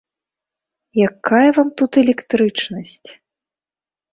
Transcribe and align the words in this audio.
Якая 1.07 1.49
вам 1.57 1.69
тут 1.81 1.91
электрычнасць! 2.05 3.09